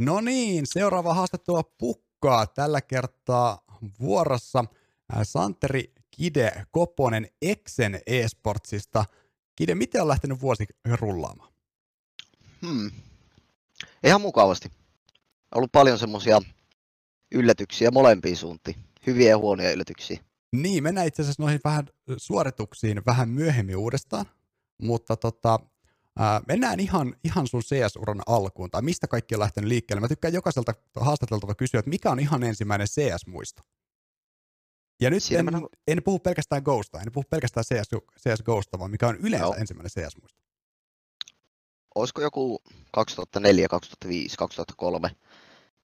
No 0.00 0.20
niin, 0.20 0.66
seuraava 0.66 1.14
haastattelu 1.14 1.62
pukkaa 1.78 2.46
tällä 2.46 2.80
kertaa 2.80 3.58
vuorossa 4.00 4.64
Santeri 5.22 5.92
Kide 6.10 6.66
Koponen 6.70 7.28
Exen 7.42 8.00
eSportsista. 8.06 9.04
Kide, 9.56 9.74
miten 9.74 10.02
on 10.02 10.08
lähtenyt 10.08 10.40
vuosi 10.40 10.66
rullaamaan? 11.00 11.52
Hmm. 12.66 12.90
Ihan 14.04 14.20
mukavasti. 14.20 14.70
Ollut 15.54 15.72
paljon 15.72 15.98
semmoisia 15.98 16.40
yllätyksiä 17.34 17.90
molempiin 17.90 18.36
suuntiin. 18.36 18.76
Hyviä 19.06 19.28
ja 19.28 19.38
huonoja 19.38 19.72
yllätyksiä. 19.72 20.20
Niin, 20.52 20.82
mennään 20.82 21.06
itse 21.06 21.22
asiassa 21.22 21.42
noihin 21.42 21.60
vähän 21.64 21.88
suorituksiin 22.16 23.02
vähän 23.06 23.28
myöhemmin 23.28 23.76
uudestaan, 23.76 24.26
mutta 24.82 25.16
tota, 25.16 25.60
ää, 26.20 26.40
mennään 26.48 26.80
ihan, 26.80 27.14
ihan 27.24 27.46
sun 27.46 27.62
CS-uran 27.62 28.22
alkuun, 28.26 28.70
tai 28.70 28.82
mistä 28.82 29.06
kaikki 29.06 29.34
on 29.34 29.40
lähtenyt 29.40 29.68
liikkeelle. 29.68 30.00
Mä 30.00 30.08
tykkään 30.08 30.34
jokaiselta 30.34 30.74
haastateltava 31.00 31.54
kysyä, 31.54 31.80
että 31.80 31.90
mikä 31.90 32.10
on 32.10 32.20
ihan 32.20 32.42
ensimmäinen 32.42 32.86
CS-muisto? 32.86 33.62
Ja 35.00 35.10
nyt 35.10 35.22
en, 35.30 35.44
mennään... 35.44 35.66
en 35.88 36.02
puhu 36.04 36.18
pelkästään 36.18 36.62
Ghosta, 36.62 37.00
en 37.00 37.12
puhu 37.12 37.24
pelkästään 37.30 37.64
CS, 37.64 37.90
CS 38.18 38.42
Ghosta, 38.42 38.78
vaan 38.78 38.90
mikä 38.90 39.08
on 39.08 39.16
yleensä 39.16 39.46
no. 39.46 39.54
ensimmäinen 39.58 39.90
CS-muisto. 39.90 40.40
Olisiko 41.94 42.22
joku 42.22 42.62
2004, 42.92 43.68
2005, 43.68 44.36
2003? 44.36 45.10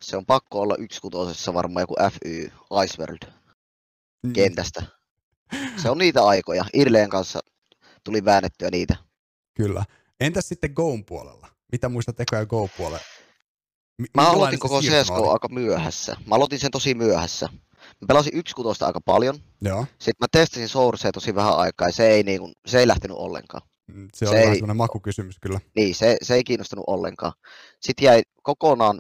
Se 0.03 0.17
on 0.17 0.27
pakko 0.27 0.61
olla 0.61 0.77
yksi 0.79 1.01
kutosessa 1.01 1.55
varmaan 1.55 1.83
joku 1.83 1.95
FY 2.13 2.53
Iceworld 2.85 3.33
mm. 4.23 4.33
kentästä. 4.33 4.83
Se 5.83 5.91
on 5.91 5.99
niitä 5.99 6.23
aikoja. 6.23 6.65
Irleen 6.73 7.11
kanssa 7.11 7.41
tuli 8.05 8.25
väännettyä 8.25 8.71
niitä. 8.71 8.97
Kyllä. 9.55 9.85
Entäs 10.21 10.49
sitten 10.49 10.73
Goon 10.77 11.05
puolella? 11.05 11.49
Mitä 11.73 11.89
muistat 11.89 12.21
ekoja 12.21 12.47
Go 12.47 12.69
puolella? 12.77 13.05
M- 13.99 14.05
mä 14.15 14.31
aloitin 14.31 14.59
koko 14.59 14.81
CSK 14.81 15.11
aika 15.33 15.49
myöhässä. 15.49 16.17
Mä 16.27 16.35
aloitin 16.35 16.59
sen 16.59 16.71
tosi 16.71 16.95
myöhässä. 16.95 17.49
Mä 18.01 18.07
pelasin 18.09 18.35
yksi 18.35 18.55
kutosta 18.55 18.87
aika 18.87 19.01
paljon. 19.01 19.39
Joo. 19.61 19.87
Sitten 19.91 20.15
mä 20.21 20.27
testasin 20.33 20.69
Sourcea 20.69 21.13
tosi 21.13 21.35
vähän 21.35 21.57
aikaa 21.57 21.89
ja 21.89 21.93
se 21.93 22.09
ei, 22.09 22.23
niin 22.23 22.41
kuin, 22.41 22.53
se 22.67 22.79
ei 22.79 22.89
lähtenyt 22.89 23.17
ollenkaan. 23.17 23.63
Mm, 23.87 24.09
se, 24.15 24.27
se 24.27 24.31
oli 24.31 24.39
ei, 24.39 24.63
vähän 24.63 24.77
makukysymys 24.77 25.37
kyllä. 25.41 25.61
Niin, 25.77 25.95
se, 25.95 26.17
se 26.23 26.35
ei 26.35 26.45
kiinnostanut 26.45 26.85
ollenkaan. 26.87 27.33
Sitten 27.81 28.07
jäi 28.07 28.23
kokonaan 28.43 28.99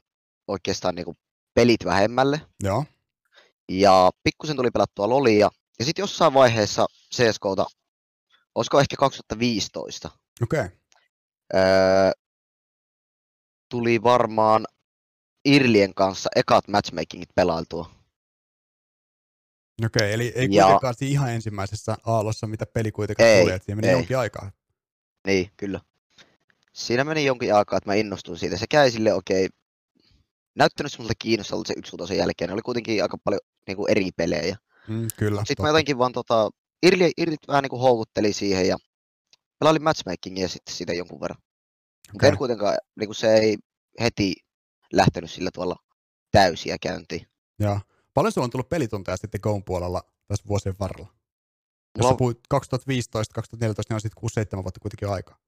oikeastaan 0.48 0.94
niin 0.94 1.04
kuin 1.04 1.16
pelit 1.54 1.84
vähemmälle. 1.84 2.41
Joo. 2.62 2.84
Ja 3.69 4.10
pikkusen 4.22 4.56
tuli 4.56 4.70
pelattua 4.70 5.08
Lolia. 5.08 5.50
Ja 5.78 5.84
sitten 5.84 6.02
jossain 6.02 6.34
vaiheessa 6.34 6.86
CSKta, 7.14 7.66
olisiko 8.54 8.80
ehkä 8.80 8.96
2015. 8.96 10.10
Okei. 10.42 10.60
Okay. 10.60 10.70
Öö, 11.55 12.11
tuli 13.69 14.02
varmaan 14.02 14.66
Irlien 15.44 15.94
kanssa 15.94 16.30
ekat 16.36 16.69
matchmakingit 16.69 17.28
pelailtua. 17.34 17.91
Okei, 19.84 20.00
okay, 20.00 20.12
eli 20.12 20.33
ei 20.34 20.48
kuitenkaan 20.48 20.94
ja... 21.00 21.06
ihan 21.06 21.30
ensimmäisessä 21.30 21.97
aallossa, 22.06 22.47
mitä 22.47 22.66
peli 22.66 22.92
kuitenkaan 22.92 23.28
ei, 23.28 23.42
tuli, 23.42 23.53
että 23.53 23.66
siinä 23.66 23.77
meni 23.77 23.88
ei. 23.88 23.92
jonkin 23.92 24.19
aikaa. 24.19 24.50
Niin, 25.27 25.50
kyllä. 25.56 25.80
Siinä 26.72 27.05
meni 27.05 27.25
jonkin 27.25 27.55
aikaa, 27.55 27.77
että 27.77 27.91
mä 27.91 27.94
innostuin 27.94 28.38
siitä. 28.38 28.56
Se 28.56 28.66
käy 28.70 28.91
sille 28.91 29.12
okei, 29.12 29.47
okay, 29.47 29.58
näyttänyt 30.55 30.92
semmoista 30.92 31.14
kiinnostavalta 31.19 31.69
se 31.69 31.75
yksi 31.77 31.91
kutosen 31.91 32.16
jälkeen. 32.16 32.48
Ne 32.48 32.55
oli 32.55 32.62
kuitenkin 32.62 33.03
aika 33.03 33.19
paljon 33.25 33.41
niin 33.66 33.77
kuin 33.77 33.91
eri 33.91 34.10
pelejä. 34.16 34.56
Mm, 34.88 35.06
kyllä. 35.16 35.44
Sitten 35.44 35.64
mä 35.64 35.69
jotenkin 35.69 35.98
vaan 35.98 36.12
tota, 36.12 36.50
Irli, 36.83 37.12
Irli 37.16 37.36
vähän 37.48 37.62
niin 37.62 37.70
kuin 37.70 37.83
houkutteli 37.83 38.33
siihen 38.33 38.69
ja 38.69 38.77
pelailin 39.58 39.82
matchmakingia 39.82 40.48
sitten 40.48 40.74
siitä 40.74 40.92
jonkun 40.92 41.20
verran. 41.20 41.38
Okay. 41.38 42.12
Mutta 42.12 42.26
en 42.26 42.38
kuitenkaan, 42.38 42.76
niin 42.98 43.08
kuin 43.08 43.16
se 43.16 43.34
ei 43.34 43.56
heti 44.00 44.34
lähtenyt 44.92 45.30
sillä 45.30 45.50
tuolla 45.54 45.76
täysiä 46.30 46.76
käyntiin. 46.80 47.26
Joo. 47.58 47.80
Paljon 48.14 48.32
sulla 48.32 48.44
on 48.44 48.50
tullut 48.50 48.68
pelitunteja 48.68 49.16
sitten 49.16 49.40
Goon 49.42 49.64
puolella 49.64 50.02
tässä 50.28 50.44
vuosien 50.48 50.74
varrella? 50.80 51.08
Jos 51.98 52.04
Mulla... 52.04 52.16
puhuit 52.16 52.38
2015, 52.48 53.34
2014, 53.34 53.92
niin 53.92 53.94
on 53.94 54.00
sitten 54.00 54.58
6-7 54.60 54.62
vuotta 54.62 54.81
kuitenkin 54.81 55.08
aikaa. 55.08 55.38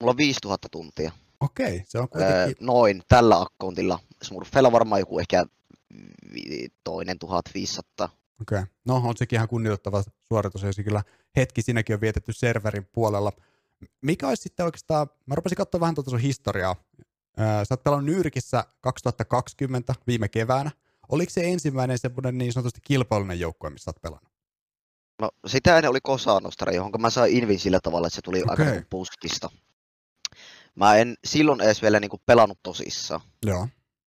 Mulla 0.00 0.10
on 0.10 0.16
5000 0.16 0.68
tuntia. 0.68 1.12
Okei, 1.40 1.82
se 1.86 1.98
on 1.98 2.08
kuitenkin... 2.08 2.38
Öö, 2.38 2.52
noin, 2.60 3.02
tällä 3.08 3.40
akkountilla. 3.40 3.98
Smurfella 4.22 4.72
varmaan 4.72 5.00
joku 5.00 5.18
ehkä 5.18 5.44
toinen 6.84 7.18
1500. 7.18 8.08
Okei, 8.42 8.58
okay. 8.58 8.72
no 8.84 8.96
on 8.96 9.16
sekin 9.16 9.36
ihan 9.36 9.48
kunnioittava 9.48 10.02
suoritus, 10.28 10.62
jos 10.62 10.76
kyllä 10.84 11.02
hetki 11.36 11.62
sinäkin 11.62 11.94
on 11.94 12.00
vietetty 12.00 12.32
serverin 12.32 12.88
puolella. 12.92 13.32
Mikä 14.00 14.28
olisi 14.28 14.42
sitten 14.42 14.66
oikeastaan, 14.66 15.06
mä 15.26 15.34
rupesin 15.34 15.56
katsoa 15.56 15.80
vähän 15.80 15.94
tuota 15.94 16.10
sun 16.10 16.18
historiaa. 16.18 16.76
Sä 17.38 17.74
oot 17.74 17.82
pelannut 17.82 18.14
Nyrkissä 18.14 18.64
2020 18.80 19.94
viime 20.06 20.28
keväänä. 20.28 20.70
Oliko 21.08 21.30
se 21.30 21.52
ensimmäinen 21.52 21.98
semmoinen 21.98 22.38
niin 22.38 22.52
sanotusti 22.52 22.80
kilpailullinen 22.84 23.40
joukkue, 23.40 23.70
missä 23.70 23.90
olet 23.90 24.02
pelannut? 24.02 24.32
No 25.20 25.30
sitä 25.46 25.76
ennen 25.76 25.90
oli 25.90 26.00
Kosanostara, 26.02 26.72
johon 26.72 26.92
mä 26.98 27.10
sain 27.10 27.36
invin 27.36 27.58
sillä 27.58 27.80
tavalla, 27.82 28.06
että 28.06 28.14
se 28.14 28.22
tuli 28.22 28.42
okay. 28.42 28.66
aika 28.66 28.86
puskista. 28.90 29.50
Mä 30.74 30.96
en 30.96 31.14
silloin 31.24 31.60
edes 31.60 31.82
vielä 31.82 32.00
niinku 32.00 32.20
pelannut 32.26 32.58
tosissaan. 32.62 33.20
Joo. 33.46 33.68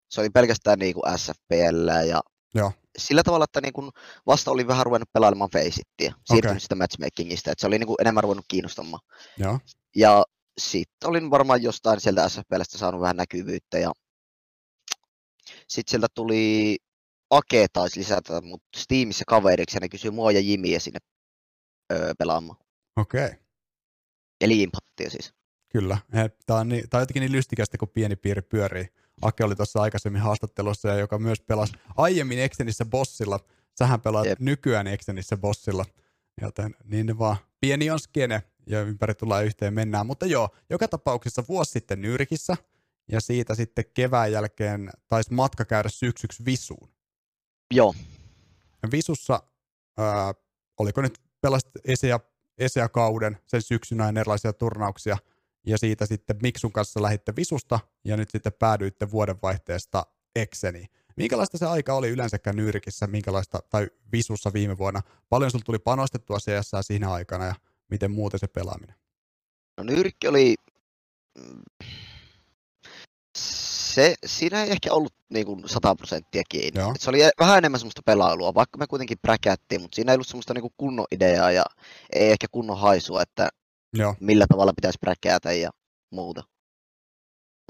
Se 0.09 0.21
oli 0.21 0.31
pelkästään 0.31 0.79
niinku 0.79 1.03
SFPL 1.17 2.07
ja 2.09 2.21
Joo. 2.55 2.73
Sillä 2.99 3.23
tavalla, 3.23 3.45
että 3.45 3.61
niinku 3.61 3.91
vasta 4.27 4.51
oli 4.51 4.67
vähän 4.67 4.87
ruvennut 4.87 5.13
pelailemaan 5.13 5.51
Faceittiä, 5.51 6.15
siirtynyt 6.25 6.45
okay. 6.45 6.61
sitä 6.61 6.75
matchmakingista, 6.75 7.51
että 7.51 7.61
se 7.61 7.67
oli 7.67 7.79
niinku 7.79 7.97
enemmän 8.01 8.23
ruvennut 8.23 8.45
kiinnostamaan. 8.49 9.01
Joo. 9.39 9.59
Ja 9.97 10.25
sitten 10.59 11.09
olin 11.09 11.31
varmaan 11.31 11.63
jostain 11.63 12.01
sieltä 12.01 12.29
SFPLstä 12.29 12.79
saanut 12.79 13.01
vähän 13.01 13.17
näkyvyyttä 13.17 13.79
ja 13.79 13.93
sitten 15.69 15.91
sieltä 15.91 16.07
tuli 16.15 16.77
Ake 17.31 17.67
taisi 17.73 18.01
lisätä 18.01 18.41
mut 18.41 18.63
Steamissa 18.77 19.25
kaveriksi 19.27 19.77
ja 19.77 19.81
ne 19.81 19.89
kysyi 19.89 20.11
mua 20.11 20.33
ja 20.33 20.41
Jimiä 20.41 20.81
sinne 20.81 20.99
öö, 21.93 22.13
pelaamaan. 22.19 22.59
Okei. 22.97 23.27
Okay. 23.27 23.39
Eli 24.41 24.63
impattia 24.63 25.11
siis. 25.11 25.35
Kyllä. 25.69 25.99
Tämä 26.47 26.61
on, 26.61 26.69
niin, 26.69 26.89
tämä 26.89 26.99
on 26.99 27.03
jotenkin 27.03 27.21
niin 27.21 27.33
lystikästä, 27.33 27.79
kun 27.79 27.89
pieni 27.89 28.17
piiri 28.17 28.43
pyörii. 28.43 28.89
Ake 29.23 29.45
oli 29.45 29.57
tuossa 29.57 29.83
aikaisemmin 29.83 30.23
haastattelussa, 30.23 30.89
ja 30.89 30.95
joka 30.95 31.19
myös 31.19 31.41
pelasi 31.41 31.73
aiemmin 31.97 32.39
Extenissä 32.39 32.85
bossilla. 32.85 33.41
Sähän 33.79 34.01
pelaat 34.01 34.27
Jep. 34.27 34.39
nykyään 34.41 34.87
Extenissä 34.87 35.37
bossilla. 35.37 35.85
Joten 36.41 36.75
niin 36.85 37.19
vaan 37.19 37.37
pieni 37.61 37.91
on 37.91 38.01
skene, 38.01 38.43
ja 38.67 38.83
ympäri 38.83 39.15
tullaan 39.15 39.45
yhteen 39.45 39.75
mennään. 39.75 40.07
Mutta 40.07 40.27
joo, 40.27 40.49
joka 40.71 40.89
tapauksessa 40.89 41.45
vuosi 41.49 41.71
sitten 41.71 42.01
Nyrkissä, 42.01 42.57
ja 43.13 43.21
siitä 43.21 43.55
sitten 43.55 43.85
kevään 43.95 44.33
jälkeen 44.33 44.91
taisi 45.09 45.35
matka 45.35 45.65
käydä 45.65 45.89
syksyksi 45.89 46.45
Visuun. 46.45 46.89
Joo. 47.71 47.95
Visussa, 48.93 49.43
ää, 49.99 50.35
oliko 50.79 51.01
nyt 51.01 51.21
pelasit 51.41 51.71
Eseä, 51.85 52.21
Eseä-kauden 52.59 53.39
sen 53.47 53.63
syksynä 53.63 54.09
erilaisia 54.09 54.53
turnauksia, 54.53 55.17
ja 55.67 55.79
siitä 55.79 56.07
sitten 56.07 56.37
Miksun 56.43 56.73
kanssa 56.73 57.03
lähditte 57.03 57.33
Visusta, 57.37 57.81
ja 58.05 58.17
nyt 58.17 58.31
sitten 58.31 58.53
päädyitte 58.53 59.11
vuodenvaihteesta 59.11 60.07
Exeni. 60.37 60.87
Minkälaista 61.17 61.59
se 61.59 61.67
aika 61.67 61.95
oli 61.95 62.09
yleensäkään 62.09 62.57
Nyrkissä, 62.57 63.07
minkälaista, 63.07 63.59
tai 63.71 63.89
Visussa 64.13 64.53
viime 64.53 64.79
vuonna? 64.79 65.01
Paljon 65.29 65.51
sulla 65.51 65.65
tuli 65.65 65.79
panostettua 65.79 66.39
CS 66.39 66.71
siinä 66.81 67.13
aikana, 67.13 67.45
ja 67.45 67.55
miten 67.91 68.11
muuten 68.11 68.41
se 68.41 68.47
pelaaminen? 68.47 68.97
No 69.77 69.85
Nyrkki 69.85 70.29
oli 70.29 70.55
se, 73.39 74.15
siinä 74.27 74.65
ei 74.65 74.71
ehkä 74.71 74.93
ollut 74.93 75.15
niin 75.29 75.47
kuin 75.47 75.69
100 75.69 75.95
prosenttia 75.95 76.43
kiinni. 76.49 76.81
Se 76.99 77.11
oli 77.11 77.19
vähän 77.41 77.59
enemmän 77.59 77.81
semmoista 77.81 78.03
pelailua, 78.05 78.55
vaikka 78.55 78.79
me 78.79 78.87
kuitenkin 78.87 79.19
präkättiin, 79.23 79.81
mutta 79.81 79.97
siinä 79.97 80.13
ei 80.13 80.17
ollut 80.17 80.27
semmoista 80.27 80.55
niin 80.55 80.63
kuin 80.63 80.75
kunnon 80.77 81.07
ideaa 81.11 81.51
ja 81.51 81.65
ei 82.13 82.31
ehkä 82.31 82.47
kunnon 82.53 82.79
haisua, 82.79 83.23
että 83.23 83.49
Joo. 83.97 84.15
millä 84.21 84.47
tavalla 84.49 84.73
pitäisi 84.77 84.99
präkäätä 85.01 85.53
ja 85.53 85.71
muuta. 86.11 86.43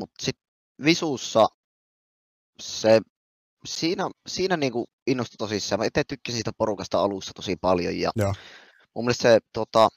Mutta 0.01 0.25
sitten 0.25 0.47
Visussa 0.85 1.47
se, 2.61 3.01
siinä, 3.65 4.11
siinä 4.29 4.57
niin 4.57 4.73
kuin 4.73 4.87
innostui 5.07 5.37
tosissaan. 5.37 5.81
Mä 5.81 5.85
itse 5.85 6.05
tykkäsin 6.05 6.37
siitä 6.37 6.53
porukasta 6.59 7.01
alussa 7.01 7.33
tosi 7.35 7.57
paljon 7.57 7.99
ja 7.99 8.11
Joo. 8.17 8.35
mun 8.95 9.05
mielestä 9.05 9.23
se 9.23 9.39
tota, 9.53 9.89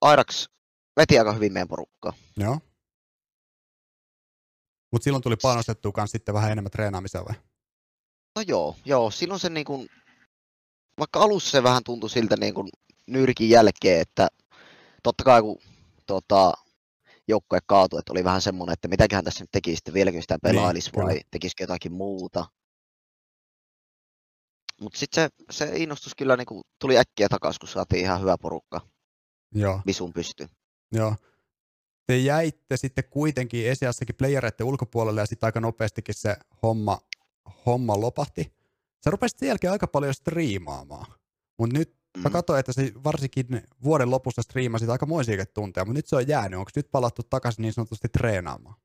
Airax 0.00 0.46
veti 0.96 1.18
aika 1.18 1.32
hyvin 1.32 1.52
meidän 1.52 1.68
porukkaa. 1.68 2.12
Joo. 2.36 2.58
Mutta 4.92 5.04
silloin 5.04 5.22
tuli 5.22 5.36
panostettua 5.36 5.92
myös 5.96 6.10
sitten 6.10 6.34
vähän 6.34 6.52
enemmän 6.52 6.70
treenaamiseen 6.70 7.24
vai? 7.24 7.34
No 8.36 8.42
joo, 8.46 8.76
joo. 8.84 9.10
Silloin 9.10 9.40
se 9.40 9.48
niin 9.48 9.66
kuin, 9.66 9.88
vaikka 10.98 11.20
alussa 11.20 11.50
se 11.50 11.62
vähän 11.62 11.84
tuntui 11.84 12.10
siltä 12.10 12.36
niin 12.36 12.54
kuin 12.54 12.68
nyrkin 13.06 13.50
jälkeen, 13.50 14.00
että 14.00 14.28
totta 15.02 15.24
kai 15.24 15.42
kun 15.42 15.58
tota, 16.06 16.52
joukkue 17.28 17.58
kaatui, 17.66 17.98
että 17.98 18.12
oli 18.12 18.24
vähän 18.24 18.42
semmoinen, 18.42 18.72
että 18.72 18.88
mitäköhän 18.88 19.24
tässä 19.24 19.42
nyt 19.42 19.50
tekisi, 19.52 19.78
että 19.78 19.92
vieläkö 19.92 20.20
sitä 20.22 20.34
niin, 20.34 20.40
pelailisi 20.40 20.90
niin, 20.90 21.04
vai 21.04 21.14
kyllä. 21.14 21.24
tekisikö 21.30 21.62
jotakin 21.62 21.92
muuta. 21.92 22.46
Mutta 24.80 24.98
sitten 24.98 25.30
se, 25.50 25.66
se 25.66 25.76
innostus 25.76 26.14
kyllä 26.14 26.36
niin 26.36 26.46
kuin 26.46 26.62
tuli 26.78 26.98
äkkiä 26.98 27.28
takaisin, 27.28 27.60
kun 27.60 27.68
saatiin 27.68 28.02
ihan 28.02 28.20
hyvä 28.20 28.38
porukka 28.38 28.80
Joo. 29.54 29.80
visun 29.86 30.12
pysty. 30.12 30.46
Joo. 30.92 31.16
te 32.06 32.18
jäitte 32.18 32.76
sitten 32.76 33.04
kuitenkin 33.10 33.66
esiassakin 33.66 34.16
playereiden 34.16 34.66
ulkopuolelle 34.66 35.20
ja 35.20 35.26
sitten 35.26 35.46
aika 35.46 35.60
nopeastikin 35.60 36.14
se 36.14 36.36
homma, 36.62 36.98
homma 37.66 38.00
lopahti. 38.00 38.52
Sä 39.04 39.10
rupesit 39.10 39.38
sen 39.38 39.48
jälkeen 39.48 39.72
aika 39.72 39.86
paljon 39.86 40.14
striimaamaan. 40.14 41.06
Mutta 41.58 41.78
nyt 41.78 41.99
mm. 42.16 42.22
mä 42.22 42.30
katsoin, 42.30 42.60
että 42.60 42.72
se 42.72 42.92
varsinkin 43.04 43.46
vuoden 43.84 44.10
lopussa 44.10 44.42
striimasit 44.42 44.90
aika 44.90 45.06
moisiakin 45.06 45.46
tunteja, 45.54 45.84
mutta 45.84 45.98
nyt 45.98 46.06
se 46.06 46.16
on 46.16 46.28
jäänyt. 46.28 46.58
Onko 46.58 46.70
nyt 46.76 46.90
palattu 46.92 47.22
takaisin 47.22 47.62
niin 47.62 47.72
sanotusti 47.72 48.08
treenaamaan? 48.08 48.76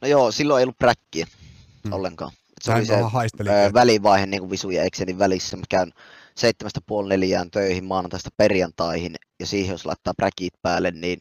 No 0.00 0.08
joo, 0.08 0.32
silloin 0.32 0.60
ei 0.60 0.64
ollut 0.64 0.78
präkkiä 0.78 1.26
mm. 1.84 1.92
ollenkaan. 1.92 2.32
Se 2.60 2.72
oli 2.72 2.86
se 2.86 2.94
ö, 2.94 3.72
välivaihe 3.74 4.26
niin 4.26 4.40
kuin 4.40 4.50
Visu 4.50 4.70
ja 4.70 4.82
Excelin 4.82 5.18
välissä. 5.18 5.56
Mä 5.56 5.62
käyn 5.68 5.92
seitsemästä 6.36 6.80
puoli 6.86 7.08
neljään 7.08 7.50
töihin 7.50 7.84
maanantaista 7.84 8.30
perjantaihin, 8.36 9.16
ja 9.40 9.46
siihen 9.46 9.72
jos 9.72 9.86
laittaa 9.86 10.14
präkit 10.16 10.54
päälle, 10.62 10.90
niin 10.90 11.20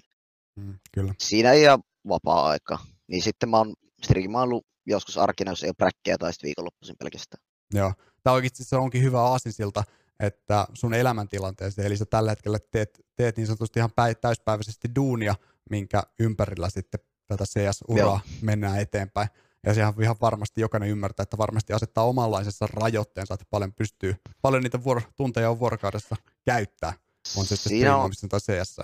mm, 0.55 0.73
kyllä. 0.91 1.13
siinä 1.19 1.51
ei 1.51 1.69
ole 1.69 1.79
vapaa-aika. 2.07 2.77
Niin 3.07 3.21
sitten 3.21 3.49
mä 3.49 3.57
oon 3.57 3.73
striimaillut 4.03 4.65
joskus 4.85 5.17
arkina, 5.17 5.51
jos 5.51 5.63
ei 5.63 5.69
ole 5.69 5.75
präkkiä, 5.77 6.17
tai 6.17 6.33
sitten 6.33 6.47
viikonloppuisin 6.47 6.95
pelkästään. 6.99 7.43
Joo, 7.73 7.93
tämä 8.23 8.33
oikeasti 8.33 8.63
se 8.63 8.75
onkin 8.75 9.03
hyvä 9.03 9.21
aasinsilta, 9.21 9.83
että 10.19 10.67
sun 10.73 10.93
elämäntilanteeseen, 10.93 11.87
eli 11.87 11.97
sä 11.97 12.05
tällä 12.05 12.31
hetkellä 12.31 12.59
teet, 12.71 13.05
teet 13.15 13.37
niin 13.37 13.47
sanotusti 13.47 13.79
ihan 13.79 13.91
päi, 13.95 14.15
täyspäiväisesti 14.15 14.87
duunia, 14.95 15.35
minkä 15.69 16.03
ympärillä 16.19 16.69
sitten 16.69 16.99
tätä 17.27 17.43
CS-uraa 17.43 18.19
mennään 18.41 18.79
eteenpäin. 18.79 19.29
Ja 19.65 19.73
sehän 19.73 19.93
ihan 20.01 20.15
varmasti 20.21 20.61
jokainen 20.61 20.89
ymmärtää, 20.89 21.23
että 21.23 21.37
varmasti 21.37 21.73
asettaa 21.73 22.03
omanlaisessa 22.03 22.67
rajoitteensa, 22.73 23.33
että 23.33 23.45
paljon 23.49 23.73
pystyy, 23.73 24.15
paljon 24.41 24.63
niitä 24.63 24.83
vuoro, 24.83 25.01
tunteja 25.15 25.49
on 25.49 25.59
vuorokaudessa 25.59 26.15
käyttää, 26.45 26.93
on 27.37 27.45
se 27.45 27.55
sitten 27.55 27.77
streamaamista 27.77 28.27
tai 28.27 28.39
CS. 28.39 28.79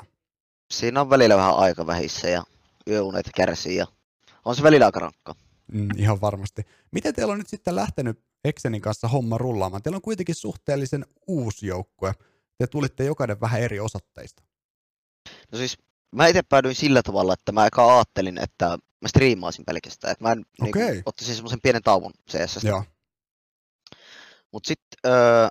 Siinä 0.72 1.02
on 1.02 1.10
välillä 1.10 1.38
vähän 1.38 1.56
aika 1.56 1.88
vähissä 1.88 2.30
ja 2.30 2.44
yöunet 2.88 3.30
kärsii 3.36 3.76
ja 3.76 3.88
on 4.46 4.56
se 4.56 4.64
välillä 4.64 4.86
aika 4.86 5.00
rankka. 5.00 5.36
Mm, 5.72 5.88
ihan 5.98 6.22
varmasti. 6.22 6.66
Miten 6.92 7.14
teillä 7.14 7.32
on 7.32 7.38
nyt 7.38 7.50
sitten 7.50 7.76
lähtenyt 7.76 8.24
Exenin 8.46 8.82
kanssa 8.82 9.08
homma 9.08 9.38
rullaamaan? 9.38 9.84
Teillä 9.84 9.96
on 9.96 10.02
kuitenkin 10.02 10.36
suhteellisen 10.36 11.06
uusi 11.28 11.68
joukkue. 11.68 12.14
Te 12.58 12.68
tulitte 12.68 13.06
jokainen 13.06 13.42
vähän 13.42 13.62
eri 13.62 13.80
osoitteista. 13.80 14.44
No 15.52 15.58
siis 15.58 15.78
mä 16.16 16.28
itse 16.28 16.42
päädyin 16.50 16.76
sillä 16.76 17.04
tavalla, 17.04 17.34
että 17.34 17.52
mä 17.52 17.66
eka 17.66 17.96
ajattelin, 17.96 18.38
että 18.38 18.78
mä 19.02 19.08
striimaisin 19.08 19.66
pelkästään. 19.66 20.12
Että 20.12 20.24
mä 20.24 20.32
en, 20.32 20.46
okay. 20.62 20.92
niin, 20.92 21.04
ottaisin 21.06 21.36
semmoisen 21.36 21.62
pienen 21.64 21.82
tauon 21.84 22.12
CS. 22.32 22.64
Joo. 22.64 22.84
Mut 24.54 24.66
sit 24.66 24.80
öö, 25.06 25.48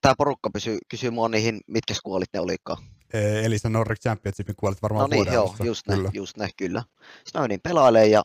tää 0.00 0.14
porukka 0.18 0.50
kysyi, 0.54 0.78
kysyi 0.88 1.10
mua 1.10 1.28
niihin, 1.28 1.60
mitkä 1.66 1.94
skuolit 1.94 2.28
ne 2.32 2.40
olikaan. 2.40 2.84
E, 3.12 3.44
eli 3.44 3.58
se 3.58 3.68
Nordic 3.68 4.02
Championshipin 4.02 4.56
kuolit 4.56 4.82
varmaan 4.82 5.10
No 5.10 5.16
niin, 5.16 5.32
joo, 5.32 5.56
just 5.64 5.88
ne, 5.88 5.96
kyllä. 5.96 6.10
just 6.14 6.36
ne, 6.36 6.48
kyllä. 6.56 6.82
Sitten 7.24 7.40
mä 7.40 7.40
menin 7.40 7.60
pelailemaan 7.62 8.10
ja 8.10 8.22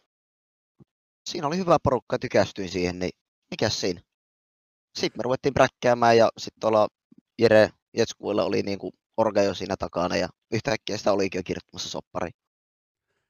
siinä 1.29 1.47
oli 1.47 1.57
hyvä 1.57 1.77
porukka 1.83 2.19
tykästyin 2.19 2.69
siihen, 2.69 2.99
niin 2.99 3.11
mikäs 3.51 3.81
siinä? 3.81 4.01
Sitten 4.99 5.19
me 5.19 5.23
ruvettiin 5.23 5.53
präkkäämään 5.53 6.17
ja 6.17 6.29
sitten 6.37 6.59
tuolla 6.59 6.87
Jere 7.39 7.69
Jetskuilla 7.97 8.43
oli 8.43 8.61
niinku 8.61 8.91
orga 9.17 9.43
jo 9.43 9.53
siinä 9.53 9.77
takana 9.77 10.15
ja 10.15 10.29
yhtäkkiä 10.51 10.97
sitä 10.97 11.11
olikin 11.11 11.39
jo 11.39 11.43
kirjoittamassa 11.43 11.89
soppari. 11.89 12.29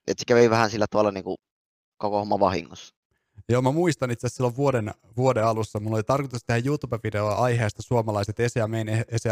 Et 0.08 0.20
se 0.20 0.26
kävi 0.26 0.50
vähän 0.50 0.70
sillä 0.70 0.86
tavalla 0.90 1.12
niin 1.12 1.24
kuin 1.24 1.38
koko 1.98 2.20
homma 2.20 2.40
vahingossa. 2.40 2.96
Joo, 3.50 3.62
mä 3.62 3.72
muistan 3.72 4.12
itse 4.12 4.28
asiassa 4.28 4.38
silloin 4.38 4.56
vuoden, 4.56 4.94
vuoden 5.18 5.46
alussa, 5.46 5.80
mulla 5.80 5.98
oli 5.98 6.04
tarkoitus 6.04 6.44
tehdä 6.44 6.62
YouTube-videoa 6.66 7.36
aiheesta 7.36 7.82
suomalaiset 7.82 8.40
ESE 8.40 8.60
ja 8.60 8.68
meidän 8.68 9.04
ESE 9.08 9.30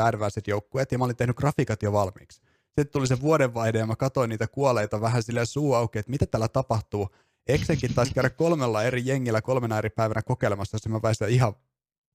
joukkueet, 0.47 0.91
ja 0.91 0.97
mä 0.97 1.05
olin 1.05 1.15
tehnyt 1.15 1.35
grafiikat 1.35 1.83
jo 1.83 1.91
valmiiksi. 1.91 2.41
Sitten 2.65 2.87
tuli 2.87 3.07
se 3.07 3.21
vuodenvaihde, 3.21 3.79
ja 3.79 3.85
mä 3.85 3.95
katsoin 3.95 4.29
niitä 4.29 4.47
kuoleita 4.47 5.01
vähän 5.01 5.23
silleen 5.23 5.45
suu 5.45 5.73
auki, 5.73 5.99
että 5.99 6.09
mitä 6.09 6.25
täällä 6.25 6.47
tapahtuu. 6.47 7.09
Exenkin 7.47 7.93
taisi 7.93 8.13
käydä 8.13 8.29
kolmella 8.29 8.83
eri 8.83 9.01
jengillä 9.05 9.41
kolmena 9.41 9.77
eri 9.77 9.89
päivänä 9.89 10.21
kokeilemassa, 10.21 10.75
jos 10.75 10.87
mä 10.87 11.01
väistän 11.01 11.29
ihan, 11.29 11.53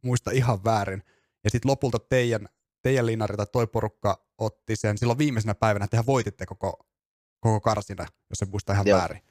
muista 0.02 0.30
ihan 0.30 0.64
väärin. 0.64 1.02
Ja 1.44 1.50
sitten 1.50 1.70
lopulta 1.70 1.98
teidän 1.98 2.48
teidän 2.82 3.06
linari 3.06 3.36
tai 3.36 3.46
toi 3.52 3.66
porukka 3.66 4.26
otti 4.38 4.76
sen 4.76 4.98
silloin 4.98 5.18
viimeisenä 5.18 5.54
päivänä, 5.54 5.84
että 5.84 5.90
tehän 5.90 6.06
voititte 6.06 6.46
koko, 6.46 6.86
koko 7.40 7.60
karsina, 7.60 8.06
jos 8.30 8.38
se 8.38 8.46
muista 8.46 8.72
ihan 8.72 8.86
Joo. 8.86 8.98
väärin. 8.98 9.22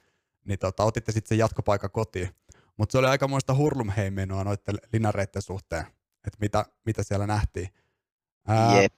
Niin 0.44 0.58
tota, 0.58 0.84
otitte 0.84 1.12
sitten 1.12 1.28
sen 1.28 1.38
jatkopaikan 1.38 1.90
kotiin. 1.90 2.30
Mutta 2.76 2.92
se 2.92 2.98
oli 2.98 3.06
aika 3.06 3.28
muista 3.28 3.54
hurlumheimenoa 3.54 4.44
noiden 4.44 4.78
linareiden 4.92 5.42
suhteen, 5.42 5.86
että 6.26 6.38
mitä, 6.40 6.66
mitä 6.86 7.02
siellä 7.02 7.26
nähtiin. 7.26 7.68
Ää, 8.46 8.82
Jep. 8.82 8.92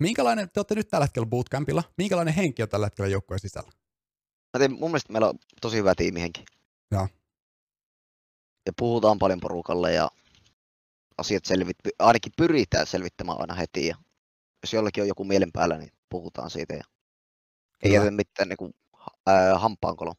Minkälainen, 0.00 0.50
te 0.50 0.60
olette 0.60 0.74
nyt 0.74 0.88
tällä 0.88 1.04
hetkellä 1.04 1.26
bootcampilla, 1.26 1.84
minkälainen 1.98 2.34
henki 2.34 2.62
on 2.62 2.68
tällä 2.68 2.86
hetkellä 2.86 3.08
joukkueen 3.08 3.40
sisällä? 3.40 3.72
Mä 4.54 4.58
tein, 4.58 4.72
mun 4.72 4.90
mielestä 4.90 5.12
meillä 5.12 5.28
on 5.28 5.38
tosi 5.60 5.76
hyvä 5.76 5.94
tiimihenki. 5.94 6.44
Joo. 6.90 7.08
Ja 8.66 8.72
puhutaan 8.78 9.18
paljon 9.18 9.40
porukalle 9.40 9.92
ja 9.92 10.10
asiat 11.18 11.44
selvit, 11.44 11.76
ainakin 11.98 12.32
pyritään 12.36 12.86
selvittämään 12.86 13.40
aina 13.40 13.54
heti. 13.54 13.86
Ja 13.86 13.96
jos 14.62 14.72
jollakin 14.72 15.02
on 15.02 15.08
joku 15.08 15.24
mielen 15.24 15.52
päällä, 15.52 15.78
niin 15.78 15.92
puhutaan 16.08 16.50
siitä. 16.50 16.74
Ja 16.74 16.84
ei 17.82 17.92
jätä 17.92 18.10
mitään 18.10 18.48
niin 18.48 18.56
kuin, 18.56 18.74
ää, 19.26 19.58
hampaankolo. 19.58 20.14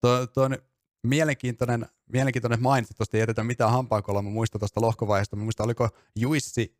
Tuo, 0.00 0.26
tuo 0.26 0.44
on 0.44 0.58
mielenkiintoinen, 1.02 1.86
mielenkiintoinen 2.12 2.62
mainitsi 2.62 2.94
tuosta, 2.94 3.16
ei 3.16 3.20
jätetä 3.20 3.44
mitään 3.44 3.70
hampaankoloa. 3.70 4.22
Mä 4.22 4.30
muistan 4.30 4.58
tuosta 4.58 4.80
lohkovaiheesta. 4.80 5.36
Mä 5.36 5.42
muistan, 5.42 5.64
oliko 5.64 5.88
Juissi 6.16 6.76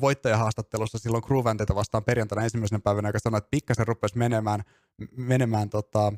voittajahaastattelussa 0.00 0.98
silloin 0.98 1.22
Crewvanteita 1.22 1.74
vastaan 1.74 2.04
perjantaina 2.04 2.44
ensimmäisenä 2.44 2.80
päivänä, 2.80 3.08
joka 3.08 3.18
sanoi, 3.18 3.38
että 3.38 3.50
pikkasen 3.50 3.86
rupesi 3.86 4.18
menemään, 4.18 4.62
menemään 5.16 5.70
tota, 5.70 6.12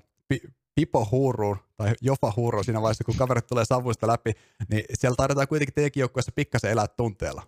pipo 0.75 1.09
huuruun 1.11 1.57
tai 1.77 1.95
jopa 2.01 2.33
huuruun 2.37 2.65
siinä 2.65 2.83
vaiheessa, 2.83 3.05
kun 3.05 3.17
kaverit 3.17 3.47
tulee 3.47 3.65
savuista 3.65 4.07
läpi, 4.07 4.33
niin 4.69 4.85
siellä 4.95 5.17
taidetaan 5.17 5.49
kuitenkin 5.49 5.75
teidänkin 5.75 6.01
joukkueessa 6.01 6.33
pikkasen 6.33 6.71
elää 6.71 6.89
tunteella. 6.89 7.43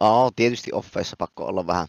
Aa, 0.00 0.30
tietysti 0.36 0.72
offeissa 0.72 1.16
pakko 1.18 1.46
olla 1.46 1.66
vähän 1.66 1.88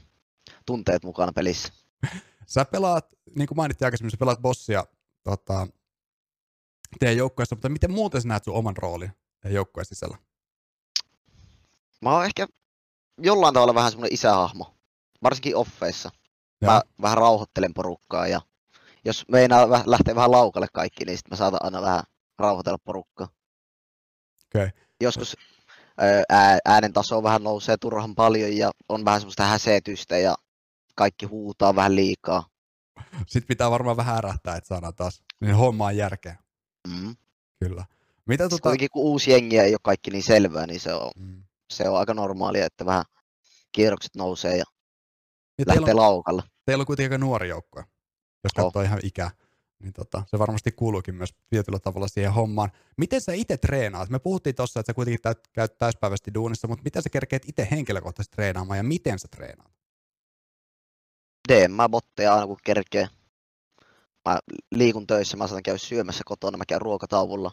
tunteet 0.66 1.04
mukana 1.04 1.31
pelissä. 1.31 1.74
Sä 2.48 2.66
pelaat, 2.66 3.13
niin 3.36 3.48
kuin 3.48 3.56
mainittiin 3.56 3.86
aikaisemmin, 3.88 4.12
sä 4.12 4.18
pelaat 4.18 4.42
bossia 4.42 4.86
tota, 5.24 5.68
teidän 7.00 7.18
joukkueessa, 7.18 7.56
mutta 7.56 7.69
miten 7.69 7.92
muuten 7.92 8.21
sä 8.21 8.28
näet 8.28 8.44
sun 8.44 8.54
oman 8.54 8.78
roolin 8.78 9.12
teidän 9.42 9.56
joukkueen 9.56 9.86
sisällä? 9.86 10.18
Mä 12.01 12.13
oon 12.13 12.25
ehkä 12.25 12.48
jollain 13.18 13.54
tavalla 13.54 13.75
vähän 13.75 13.92
semmoinen 13.92 14.13
isähahmo, 14.13 14.75
varsinkin 15.24 15.56
offeissa. 15.56 16.12
Mä 16.66 16.82
vähän 17.02 17.18
rauhoittelen 17.18 17.74
porukkaa 17.74 18.28
ja 18.28 18.42
jos 19.06 19.26
meinaa 19.32 19.70
lähteä 19.86 20.16
vähän 20.16 20.32
laukalle 20.32 20.68
kaikki, 20.74 21.06
niin 21.06 21.18
sitten 21.18 21.31
mä 21.31 21.38
saatan 21.38 21.60
aina 21.64 21.81
vähän 21.81 22.04
rauhoitella 22.40 22.78
porukkaa. 22.84 23.28
Okay. 24.56 24.69
Joskus 25.02 25.36
ää, 26.30 26.57
äänen 26.66 26.94
taso 26.94 27.24
vähän 27.24 27.44
nousee 27.44 27.78
turhan 27.78 28.16
paljon 28.16 28.57
ja 28.57 28.72
on 28.90 29.06
vähän 29.06 29.22
semmoista 29.22 29.44
häsetystä 29.44 30.18
ja 30.18 30.36
kaikki 30.95 31.26
huutaa 31.26 31.76
vähän 31.76 31.95
liikaa. 31.95 32.44
Sitten 33.28 33.48
pitää 33.48 33.72
varmaan 33.72 33.98
vähän 33.98 34.18
ärähtää, 34.18 34.56
että 34.56 34.68
saadaan 34.68 34.95
taas 34.95 35.24
niin 35.42 35.56
hommaan 35.56 35.98
järkeä. 35.98 36.38
Mm. 36.88 37.16
Kyllä. 37.60 37.86
Mitä 38.26 38.50
tota... 38.50 38.62
Kuitenkin 38.62 38.90
kun 38.94 39.04
uusi 39.04 39.31
jengi 39.31 39.57
ei 39.57 39.74
ole 39.74 39.80
kaikki 39.84 40.12
niin 40.12 40.24
selvää, 40.24 40.68
niin 40.68 40.80
se 40.80 40.94
on, 40.94 41.12
mm. 41.16 41.44
se 41.69 41.90
on 41.90 41.98
aika 41.98 42.14
normaalia, 42.14 42.66
että 42.66 42.86
vähän 42.86 43.04
kierrokset 43.72 44.16
nousee 44.16 44.57
ja, 44.57 44.66
ja 45.57 45.66
lähtee 45.68 45.94
on, 45.94 46.00
laukalle. 46.00 46.44
Teillä 46.66 46.81
on 46.81 46.86
kuitenkin 46.86 47.14
aika 47.14 47.26
nuori 47.26 47.50
joukkue 47.50 47.84
jos 48.45 48.54
katsoo 48.54 48.81
oh. 48.81 48.86
ihan 48.86 49.00
ikää. 49.04 49.31
Niin 49.80 49.94
tota, 49.94 50.24
se 50.28 50.40
varmasti 50.40 50.72
kuuluukin 50.72 51.16
myös 51.16 51.36
tietyllä 51.50 51.80
tavalla 51.80 52.07
siihen 52.07 52.34
hommaan. 52.34 52.72
Miten 52.98 53.22
sä 53.22 53.34
itse 53.34 53.57
treenaat? 53.57 54.10
Me 54.10 54.19
puhuttiin 54.19 54.56
tuossa, 54.56 54.80
että 54.80 54.90
sä 54.90 54.94
kuitenkin 54.94 55.22
täyt, 55.22 55.40
käyt 55.54 55.78
täyspäiväisesti 55.78 56.34
duunissa, 56.34 56.68
mutta 56.68 56.84
miten 56.84 57.02
sä 57.02 57.10
kerkeet 57.10 57.50
itse 57.50 57.68
henkilökohtaisesti 57.72 58.36
treenaamaan 58.36 58.78
ja 58.78 58.84
miten 58.84 59.19
sä 59.19 59.28
treenaat? 59.28 59.72
DM 61.48 61.92
botteja 61.92 62.34
aina 62.34 62.48
kun 62.48 62.57
kerkee. 62.64 63.07
Mä 64.26 64.40
liikun 64.76 65.07
töissä, 65.07 65.38
mä 65.38 65.48
saatan 65.48 65.64
käydä 65.64 65.78
syömässä 65.78 66.22
kotona, 66.26 66.57
mä 66.57 66.64
käyn 66.68 66.81
ruokatauvulla. 66.81 67.52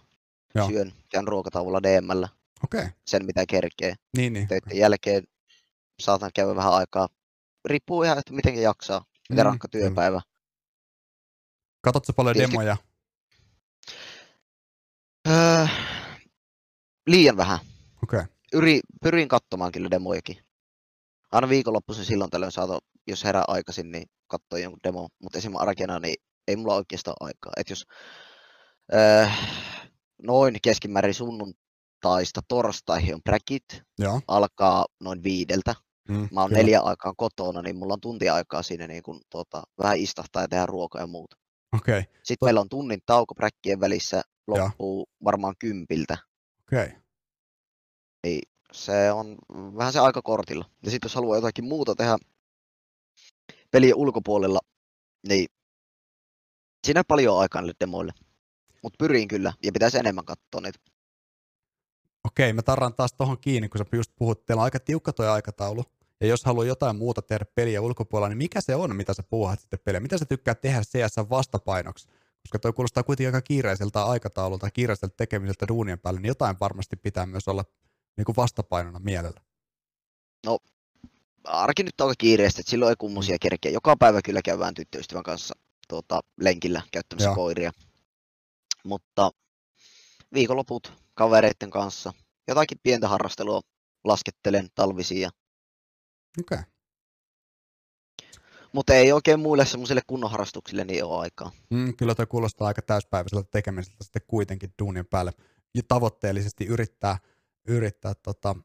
Joo. 0.54 0.69
Syön, 0.69 0.92
käyn 1.09 1.28
ruokatauvulla 1.28 1.83
DMllä. 1.83 2.28
Okay. 2.64 2.88
Sen 3.07 3.26
mitä 3.26 3.45
kerkee. 3.49 3.95
Niin, 4.16 4.33
niin. 4.33 4.49
Töiden 4.49 4.69
okay. 4.69 4.78
jälkeen 4.78 5.25
saatan 6.00 6.31
käydä 6.35 6.57
vähän 6.57 6.73
aikaa. 6.73 7.09
Riippuu 7.64 8.02
ihan, 8.02 8.19
että 8.19 8.33
miten 8.33 8.62
jaksaa. 8.62 9.04
Miten 9.28 9.45
mm, 9.45 9.49
rankka 9.49 9.69
työpäivä. 9.69 10.19
Mm. 10.19 10.33
Katsotko 11.83 12.12
paljon 12.12 12.35
Tietysti... 12.35 12.52
demoja? 12.52 12.76
Öö, 15.28 15.66
liian 17.07 17.37
vähän. 17.37 17.59
Okay. 18.02 18.25
Yri, 18.52 18.81
pyrin 19.02 19.28
katsomaan 19.28 19.73
kyllä 19.73 19.90
demojakin. 19.90 20.38
Aina 21.33 21.49
viikonloppuisin 21.49 22.04
silloin 22.04 22.31
tällöin 22.31 22.52
saata, 22.52 22.78
jos 23.07 23.25
herää 23.25 23.45
aikaisin, 23.49 23.92
niin 23.92 24.07
katsoa 24.26 24.59
jonkun 24.59 24.81
demo. 24.85 25.09
Mutta 25.23 25.38
esimerkiksi 25.38 25.62
arkena, 25.62 25.99
niin 25.99 26.14
ei 26.49 26.57
mulla 26.57 26.75
oikeastaan 26.75 27.16
aikaa. 27.21 27.52
Et 27.57 27.71
jos 27.71 27.85
öö, 28.95 29.26
noin 30.23 30.57
keskimäärin 30.62 31.14
sunnuntaista 31.14 32.40
torstaihin 32.49 33.14
on 33.14 33.23
bräkit, 33.23 33.64
Joo. 33.99 34.21
alkaa 34.28 34.87
noin 35.00 35.23
viideltä. 35.23 35.75
Mm, 36.09 36.28
mä 36.32 36.40
oon 36.40 36.50
kyllä. 36.50 36.62
neljä 36.62 36.80
aikaa 36.80 37.14
kotona, 37.16 37.62
niin 37.62 37.76
mulla 37.76 37.94
on 37.94 38.00
tunti 38.00 38.28
aikaa 38.28 38.62
siinä 38.62 38.87
niin 38.87 39.02
kun, 39.02 39.21
tota, 39.30 39.62
vähän 39.78 39.97
istahtaa 39.99 40.42
ja 40.42 40.49
tehdä 40.49 40.66
ruokaa 40.66 41.00
ja 41.00 41.06
muuta. 41.06 41.37
Okay. 41.76 42.00
Sitten 42.00 42.37
to... 42.40 42.44
meillä 42.47 42.61
on 42.61 42.68
tunnin 42.68 43.00
tauko 43.06 43.35
präkkien 43.35 43.80
välissä, 43.80 44.23
loppuu 44.47 45.06
ja. 45.09 45.25
varmaan 45.25 45.54
kympiltä. 45.59 46.18
Okei. 46.66 46.87
Okay. 46.87 47.00
Niin 48.23 48.42
se 48.73 49.12
on 49.12 49.37
vähän 49.50 49.92
se 49.92 49.99
aika 49.99 50.23
kortilla. 50.23 50.64
Ja 50.85 50.90
sitten 50.90 51.06
jos 51.06 51.14
haluaa 51.14 51.37
jotakin 51.37 51.64
muuta 51.64 51.94
tehdä 51.94 52.16
pelien 53.71 53.97
ulkopuolella, 53.97 54.61
niin 55.28 55.47
siinä 56.87 57.00
on 57.00 57.04
paljon 57.09 57.40
aikaa 57.40 57.62
niille 57.62 57.75
demoille. 57.80 58.12
Mutta 58.82 58.97
pyrin 58.99 59.28
kyllä, 59.28 59.52
ja 59.62 59.73
pitäisi 59.73 59.99
enemmän 59.99 60.25
katsoa 60.25 60.61
niitä. 60.61 60.78
Okei, 62.32 62.52
mä 62.52 62.62
tarran 62.62 62.94
taas 62.94 63.12
tuohon 63.12 63.38
kiinni, 63.38 63.68
kun 63.68 63.78
sä 63.78 63.84
just 63.92 64.12
puhut, 64.16 64.46
teillä 64.46 64.60
on 64.60 64.64
aika 64.64 64.80
tiukka 64.80 65.12
tuo 65.12 65.26
aikataulu. 65.26 65.84
Ja 66.20 66.26
jos 66.26 66.44
haluaa 66.44 66.66
jotain 66.66 66.96
muuta 66.96 67.22
tehdä 67.22 67.44
peliä 67.54 67.80
ulkopuolella, 67.80 68.28
niin 68.28 68.38
mikä 68.38 68.60
se 68.60 68.74
on, 68.74 68.96
mitä 68.96 69.14
sä 69.14 69.22
puuhat 69.22 69.60
sitten 69.60 69.78
peliä? 69.84 70.00
Mitä 70.00 70.18
sä 70.18 70.24
tykkää 70.24 70.54
tehdä 70.54 70.80
CS 70.80 71.16
vastapainoksi? 71.30 72.08
Koska 72.42 72.58
toi 72.58 72.72
kuulostaa 72.72 73.02
kuitenkin 73.02 73.28
aika 73.28 73.42
kiireiseltä 73.42 74.04
aikataululta, 74.04 74.70
kiireiseltä 74.70 75.14
tekemiseltä 75.16 75.68
duunien 75.68 75.98
päälle, 75.98 76.20
niin 76.20 76.28
jotain 76.28 76.56
varmasti 76.60 76.96
pitää 76.96 77.26
myös 77.26 77.48
olla 77.48 77.64
niin 78.16 78.24
kuin 78.24 78.36
vastapainona 78.36 78.98
mielellä. 78.98 79.40
No, 80.46 80.58
arki 81.44 81.82
nyt 81.82 82.00
on 82.00 82.08
aika 82.08 82.14
kiireistä, 82.18 82.60
että 82.60 82.70
silloin 82.70 82.90
ei 82.90 82.96
kummosia 82.98 83.36
kerkeä. 83.40 83.72
Joka 83.72 83.96
päivä 83.96 84.22
kyllä 84.24 84.42
käydään 84.44 84.74
tyttöystävän 84.74 85.22
kanssa 85.22 85.54
tuota, 85.88 86.20
lenkillä 86.40 86.82
käyttämässä 86.92 87.28
Joo. 87.28 87.34
koiria. 87.34 87.72
Mutta 88.84 89.30
viikonloput 90.34 90.92
kavereiden 91.14 91.70
kanssa, 91.70 92.12
jotakin 92.48 92.78
pientä 92.82 93.08
harrastelua 93.08 93.60
laskettelen 94.04 94.68
talvisia. 94.74 95.30
Okei. 96.40 96.58
Okay. 96.58 96.72
Mutta 98.72 98.94
ei 98.94 99.12
oikein 99.12 99.40
muille 99.40 99.66
semmoisille 99.66 100.00
kunnon 100.06 100.30
harrastuksille 100.30 100.84
niin 100.84 101.04
ole 101.04 101.20
aikaa. 101.20 101.52
Mm, 101.70 101.96
kyllä 101.96 102.14
toi 102.14 102.26
kuulostaa 102.26 102.66
aika 102.66 102.82
täyspäiväiseltä 102.82 103.48
tekemiseltä 103.50 104.04
sitten 104.04 104.22
kuitenkin 104.26 104.74
duunin 104.78 105.06
päälle. 105.06 105.32
Ja 105.74 105.82
tavoitteellisesti 105.88 106.66
yrittää, 106.66 107.18
yrittää 107.68 108.12
tota, 108.14 108.56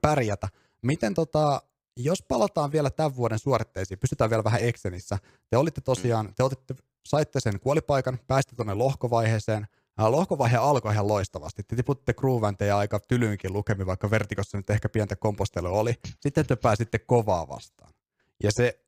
pärjätä. 0.00 0.48
Miten 0.82 1.14
tota, 1.14 1.62
jos 1.96 2.22
palataan 2.22 2.72
vielä 2.72 2.90
tämän 2.90 3.16
vuoden 3.16 3.38
suoritteisiin, 3.38 3.98
pystytään 3.98 4.30
vielä 4.30 4.44
vähän 4.44 4.60
Excelissä. 4.60 5.18
Te 5.50 5.56
olitte 5.56 5.80
tosiaan, 5.80 6.34
te 6.34 6.42
otitte, 6.42 6.74
saitte 7.08 7.40
sen 7.40 7.60
kuolipaikan, 7.60 8.18
pääsitte 8.26 8.56
tuonne 8.56 8.74
lohkovaiheeseen. 8.74 9.66
Lohkovaihe 9.98 10.56
alkoi 10.56 10.92
ihan 10.92 11.08
loistavasti. 11.08 11.62
Te 11.62 11.76
tiputte 11.76 12.14
Groovantteja 12.14 12.78
aika 12.78 13.00
tylyynkin 13.00 13.52
lukemi, 13.52 13.86
vaikka 13.86 14.10
vertikossa 14.10 14.56
nyt 14.56 14.70
ehkä 14.70 14.88
pientä 14.88 15.16
kompostelua 15.16 15.78
oli. 15.78 15.94
Sitten 16.20 16.46
te 16.46 16.56
pääsitte 16.56 16.98
kovaa 16.98 17.48
vastaan. 17.48 17.94
Ja 18.42 18.52
se 18.52 18.80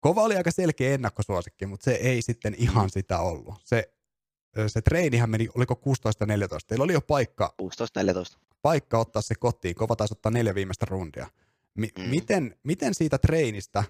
kova 0.00 0.22
oli 0.22 0.36
aika 0.36 0.50
selkeä 0.50 0.94
ennakkosuosikki, 0.94 1.66
mutta 1.66 1.84
se 1.84 1.92
ei 1.92 2.22
sitten 2.22 2.54
ihan 2.58 2.90
sitä 2.90 3.18
ollut. 3.18 3.54
Se, 3.64 3.92
se 4.66 4.82
treenihän 4.82 5.30
meni, 5.30 5.48
oliko 5.54 5.74
16-14? 5.74 5.78
Teillä 6.66 6.84
oli 6.84 6.92
jo 6.92 7.00
paikka. 7.00 7.54
16-14. 7.62 7.66
Paikka 8.62 8.98
ottaa 8.98 9.22
se 9.22 9.34
kotiin. 9.34 9.74
Kova 9.74 9.96
taisi 9.96 10.14
ottaa 10.14 10.32
neljä 10.32 10.54
viimeistä 10.54 10.86
rundia. 10.88 11.26
Mi- 11.74 11.92
mm. 11.98 12.04
miten, 12.10 12.56
miten 12.62 12.94
siitä 12.94 13.18
treenistä 13.18 13.84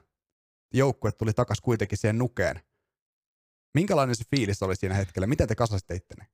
joukkue 0.74 1.12
tuli 1.12 1.32
takaisin 1.32 1.62
kuitenkin 1.62 1.98
siihen 1.98 2.18
nukeen? 2.18 2.60
Minkälainen 3.76 4.16
se 4.16 4.24
fiilis 4.30 4.62
oli 4.62 4.76
siinä 4.76 4.94
hetkellä? 4.94 5.26
Miten 5.26 5.48
te 5.48 5.54
kasasitte 5.54 5.94
ittenne? 5.94 6.26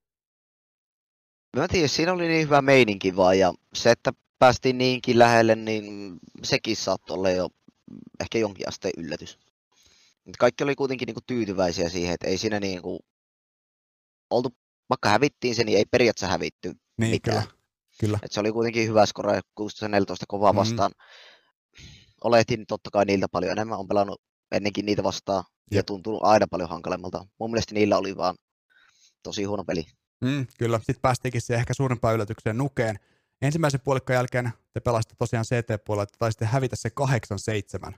Mä 1.57 1.67
tiedän, 1.67 1.89
siinä 1.89 2.13
oli 2.13 2.27
niin 2.27 2.45
hyvä 2.45 2.61
meininki 2.61 3.15
vaan 3.15 3.39
ja 3.39 3.53
se, 3.75 3.91
että 3.91 4.11
päästiin 4.39 4.77
niinkin 4.77 5.19
lähelle, 5.19 5.55
niin 5.55 6.17
sekin 6.43 6.77
saattoi 6.77 7.17
olla 7.17 7.29
jo 7.29 7.49
ehkä 8.19 8.37
jonkin 8.37 8.67
asteen 8.67 8.93
yllätys. 8.97 9.39
Kaikki 10.39 10.63
oli 10.63 10.75
kuitenkin 10.75 11.05
niinku 11.05 11.21
tyytyväisiä 11.27 11.89
siihen, 11.89 12.13
että 12.13 12.27
ei 12.27 12.37
siinä 12.37 12.59
niinku 12.59 12.99
oltu, 14.29 14.49
vaikka 14.89 15.09
hävittiin 15.09 15.55
se, 15.55 15.63
niin 15.63 15.77
ei 15.77 15.85
periaatteessa 15.91 16.31
hävitty 16.31 16.73
niin, 16.97 17.11
mitään. 17.11 17.43
Kyllä, 17.43 17.57
kyllä. 17.99 18.19
Et 18.23 18.31
se 18.31 18.39
oli 18.39 18.51
kuitenkin 18.51 18.87
hyvä 18.87 19.05
skora 19.05 19.33
16-14 19.39 19.39
kovaa 20.27 20.53
mm. 20.53 20.57
vastaan. 20.57 20.91
Oletin 22.23 22.65
totta 22.67 22.89
kai 22.91 23.05
niiltä 23.05 23.27
paljon 23.31 23.51
enemmän, 23.51 23.79
on 23.79 23.87
pelannut 23.87 24.21
ennenkin 24.53 24.85
niitä 24.85 25.03
vastaan 25.03 25.43
Jep. 25.47 25.77
ja 25.77 25.83
tuntuu 25.83 26.19
aina 26.23 26.47
paljon 26.47 26.69
hankalemmalta. 26.69 27.25
Mun 27.39 27.51
mielestä 27.51 27.73
niillä 27.73 27.97
oli 27.97 28.17
vaan 28.17 28.35
tosi 29.23 29.43
huono 29.43 29.63
peli. 29.63 29.85
Mm, 30.21 30.47
kyllä, 30.57 30.77
sitten 30.77 31.01
päästiinkin 31.01 31.41
se 31.41 31.55
ehkä 31.55 31.73
suurimpaan 31.73 32.15
yllätykseen 32.15 32.57
nukeen. 32.57 32.99
Ensimmäisen 33.41 33.81
puolikkaan 33.81 34.15
jälkeen 34.15 34.51
te 34.73 34.79
pelasitte 34.79 35.15
tosiaan 35.19 35.45
CT-puolella, 35.45 36.03
että 36.03 36.17
taisitte 36.19 36.45
hävitä 36.45 36.75
se 36.75 36.89
8-7, 37.89 37.93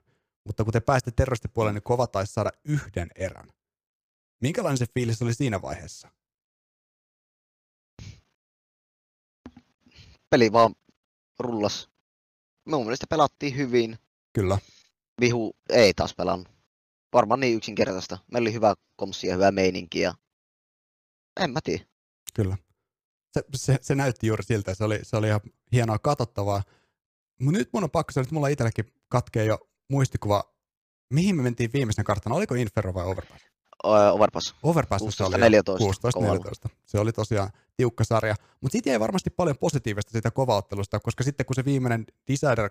mutta 0.46 0.64
kun 0.64 0.74
te 0.74 0.80
pääsitte 0.80 1.12
terroristipuolelle, 1.12 1.74
niin 1.74 1.84
kova 1.84 2.08
taisi 2.08 2.34
saada 2.34 2.52
yhden 2.64 3.08
erän. 3.16 3.50
Minkälainen 4.42 4.78
se 4.78 4.86
fiilis 4.94 5.22
oli 5.22 5.34
siinä 5.34 5.62
vaiheessa? 5.62 6.08
Peli 10.30 10.52
vaan 10.52 10.76
rullas. 11.40 11.90
Mun 12.66 12.84
mielestä 12.84 13.08
pelattiin 13.10 13.58
hyvin. 13.58 13.98
Kyllä. 14.34 14.58
Vihu 15.22 15.56
ei 15.70 15.94
taas 15.94 16.16
pelannut. 16.16 16.48
Varmaan 17.14 17.40
niin 17.40 17.58
yksinkertaista. 17.58 18.18
Meillä 18.32 18.48
oli 18.48 18.54
hyvä 18.54 18.74
komssi 18.96 19.28
ja 19.28 19.34
hyvä 19.34 19.52
meininki 19.52 20.00
ja 20.00 20.14
en 21.40 21.52
mä 21.52 21.60
tiedä. 21.64 21.86
Kyllä. 22.34 22.58
Se, 23.34 23.44
se, 23.56 23.78
se, 23.82 23.96
näytti 23.96 24.28
juuri 24.28 24.44
siltä, 24.44 24.74
se 24.76 24.84
oli, 24.84 25.00
se 25.04 25.18
oli 25.18 25.28
ihan 25.28 25.42
hienoa 25.72 26.00
katsottavaa. 26.00 26.64
Mutta 27.42 27.58
nyt 27.60 27.70
mun 27.74 27.84
on 27.84 27.92
pakko 27.92 28.12
sanoa, 28.12 28.24
että 28.24 28.36
mulla 28.36 28.48
itselläkin 28.48 28.86
katkee 29.08 29.46
jo 29.46 29.60
muistikuva, 29.90 30.44
mihin 31.14 31.36
me 31.36 31.44
mentiin 31.44 31.74
viimeisenä 31.74 32.04
kartana, 32.04 32.36
oliko 32.36 32.56
Inferno 32.56 32.94
vai 32.94 33.06
Overpass? 33.06 33.46
Overpass. 33.84 34.56
Overpass 34.64 35.04
16, 35.04 35.26
oli 35.26 35.42
14. 35.42 35.86
16, 35.86 36.22
14. 36.22 36.70
Se 36.86 37.00
oli 37.00 37.12
tosiaan 37.12 37.50
tiukka 37.78 38.04
sarja. 38.04 38.36
Mutta 38.62 38.72
siitä 38.72 38.90
jäi 38.90 39.00
varmasti 39.00 39.30
paljon 39.30 39.58
positiivista 39.58 40.12
siitä 40.12 40.32
kovaottelusta, 40.32 41.00
koska 41.00 41.24
sitten 41.24 41.46
kun 41.46 41.56
se 41.56 41.66
viimeinen 41.66 42.06
Decider 42.28 42.70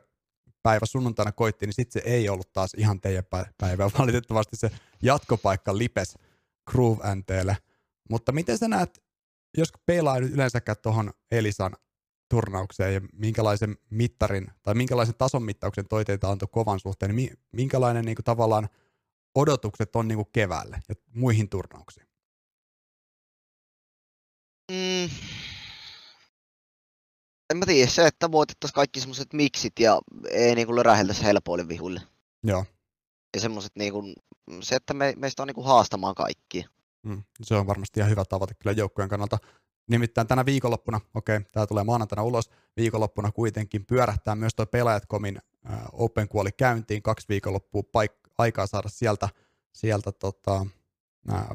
päivä 0.64 0.86
sunnuntaina 0.86 1.32
koitti, 1.32 1.66
niin 1.66 1.74
sitten 1.74 2.02
se 2.02 2.08
ei 2.08 2.28
ollut 2.28 2.52
taas 2.52 2.74
ihan 2.76 3.00
teidän 3.00 3.24
päivä. 3.58 3.90
Valitettavasti 3.98 4.56
se 4.56 4.70
jatkopaikka 5.02 5.78
lipes 5.78 6.18
Groove 6.70 7.14
NTlle. 7.14 7.56
Mutta 8.10 8.32
miten 8.32 8.58
sä 8.58 8.68
näet, 8.68 9.02
jos 9.56 9.72
pelaa 9.86 10.20
nyt 10.20 10.32
yleensäkään 10.32 10.76
tuohon 10.82 11.12
Elisan 11.30 11.76
turnaukseen 12.30 12.94
ja 12.94 13.00
minkälaisen 13.12 13.76
mittarin 13.90 14.46
tai 14.62 14.74
minkälaisen 14.74 15.14
tason 15.18 15.42
mittauksen 15.42 15.88
toi 15.88 16.04
teitä 16.04 16.28
antoi 16.28 16.48
kovan 16.52 16.80
suhteen, 16.80 17.16
niin 17.16 17.38
minkälainen 17.52 18.04
niin 18.04 18.16
kuin, 18.16 18.24
tavallaan 18.24 18.68
odotukset 19.34 19.96
on 19.96 20.08
niin 20.08 20.16
kuin 20.16 20.28
keväälle 20.32 20.80
ja 20.88 20.94
muihin 21.14 21.48
turnauksiin? 21.48 22.06
Mm. 24.72 25.53
En 27.54 27.58
mä 27.58 27.66
tiedä, 27.66 27.90
se, 27.90 28.06
että 28.06 28.32
voitettaisiin 28.32 28.74
kaikki 28.74 29.00
semmoiset 29.00 29.32
miksit 29.32 29.72
ja 29.78 30.00
ei 30.30 30.54
niin 30.54 30.66
kuin 30.66 30.76
löräheltäisi 30.76 31.24
helpoille 31.24 31.68
vihuille. 31.68 32.00
Joo. 32.42 32.64
Ja 33.34 33.40
semmoiset 33.40 33.72
niin 33.78 33.92
kuin, 33.92 34.14
se, 34.60 34.76
että 34.76 34.94
me, 34.94 35.14
meistä 35.16 35.42
on 35.42 35.46
niin 35.46 35.54
kuin 35.54 35.66
haastamaan 35.66 36.14
kaikki. 36.14 36.64
Mm, 37.02 37.22
se 37.42 37.54
on 37.54 37.66
varmasti 37.66 38.00
ihan 38.00 38.10
hyvä 38.10 38.24
tavoite 38.24 38.54
kyllä 38.54 38.72
joukkueen 38.72 39.08
kannalta. 39.08 39.38
Nimittäin 39.90 40.26
tänä 40.26 40.46
viikonloppuna, 40.46 41.00
okei, 41.14 41.36
okay, 41.36 41.50
tämä 41.52 41.66
tulee 41.66 41.84
maanantaina 41.84 42.22
ulos, 42.22 42.50
viikonloppuna 42.76 43.32
kuitenkin 43.32 43.86
pyörähtää 43.86 44.34
myös 44.34 44.54
tuo 44.54 44.66
Pelaajat.comin 44.66 45.38
äh, 45.70 45.78
Open 45.92 46.28
kuoli 46.28 46.52
käyntiin, 46.52 47.02
kaksi 47.02 47.28
viikonloppua 47.28 47.82
paik- 47.82 48.30
aikaa 48.38 48.66
saada 48.66 48.88
sieltä, 48.88 49.28
sieltä 49.72 50.12
tota, 50.12 50.66
äh, 51.32 51.46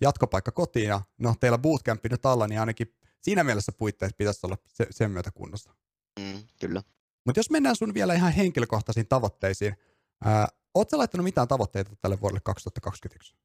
jatkopaikka 0.00 0.50
kotiin, 0.50 0.88
ja 0.88 1.00
no 1.18 1.34
teillä 1.40 1.58
bootcampi 1.58 2.08
nyt 2.08 2.26
alla, 2.26 2.46
niin 2.46 2.60
ainakin 2.60 2.94
siinä 3.22 3.44
mielessä 3.44 3.72
puitteet 3.72 4.16
pitäisi 4.16 4.46
olla 4.46 4.56
se, 4.66 4.86
sen 4.90 5.10
myötä 5.10 5.30
kunnossa. 5.30 5.74
Mm, 6.20 6.42
kyllä. 6.60 6.82
Mutta 7.24 7.38
jos 7.38 7.50
mennään 7.50 7.76
sun 7.76 7.94
vielä 7.94 8.14
ihan 8.14 8.32
henkilökohtaisiin 8.32 9.06
tavoitteisiin, 9.08 9.76
ää, 10.24 10.48
ootko 10.74 10.98
laittanut 10.98 11.24
mitään 11.24 11.48
tavoitteita 11.48 11.96
tälle 12.00 12.20
vuodelle 12.20 12.40
2021? 12.44 13.36